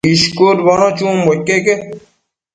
[0.13, 1.73] ishcudbono chunbo iqueque